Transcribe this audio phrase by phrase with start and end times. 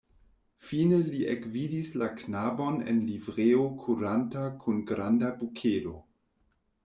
[0.67, 5.93] Fine li ekvidis la knabon en livreo kuranta kun granda bukedo.